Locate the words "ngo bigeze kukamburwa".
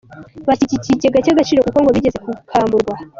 1.81-2.95